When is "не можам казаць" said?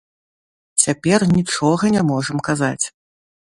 1.99-2.85